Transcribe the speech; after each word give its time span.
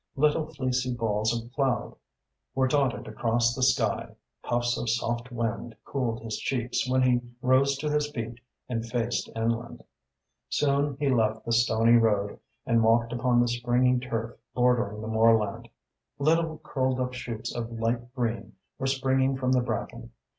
Little 0.15 0.47
fleecy 0.47 0.95
balls 0.95 1.31
of 1.31 1.51
cloud 1.53 1.95
were 2.55 2.67
dotted 2.67 3.05
across 3.07 3.53
the 3.53 3.61
sky, 3.61 4.15
puffs 4.41 4.75
of 4.75 4.89
soft 4.89 5.31
wind 5.31 5.75
cooled 5.85 6.21
his 6.23 6.39
cheeks 6.39 6.89
when 6.89 7.03
he 7.03 7.21
rose 7.39 7.77
to 7.77 7.87
his 7.87 8.09
feet 8.11 8.39
and 8.67 8.83
faced 8.83 9.29
inland. 9.35 9.83
Soon 10.49 10.97
he 10.99 11.07
left 11.09 11.45
the 11.45 11.51
stony 11.51 11.97
road 11.97 12.39
and 12.65 12.83
walked 12.83 13.13
upon 13.13 13.39
the 13.41 13.47
springy 13.47 13.99
turf 13.99 14.35
bordering 14.55 15.01
the 15.01 15.07
moorland. 15.07 15.69
Little 16.17 16.57
curled 16.63 16.99
up 16.99 17.13
shoots 17.13 17.53
of 17.53 17.71
light 17.79 18.11
green 18.15 18.53
were 18.79 18.87
springing 18.87 19.37
from 19.37 19.51
the 19.51 19.61
bracken. 19.61 20.09